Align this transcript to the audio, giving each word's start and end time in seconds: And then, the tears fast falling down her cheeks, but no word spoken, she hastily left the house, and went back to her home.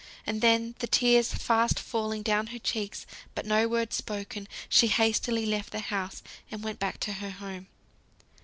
And 0.25 0.41
then, 0.41 0.73
the 0.79 0.87
tears 0.87 1.31
fast 1.31 1.79
falling 1.79 2.23
down 2.23 2.47
her 2.47 2.57
cheeks, 2.57 3.05
but 3.35 3.45
no 3.45 3.67
word 3.67 3.93
spoken, 3.93 4.47
she 4.67 4.87
hastily 4.87 5.45
left 5.45 5.71
the 5.71 5.79
house, 5.79 6.23
and 6.49 6.63
went 6.63 6.79
back 6.79 6.99
to 7.01 7.13
her 7.13 7.29
home. 7.29 7.67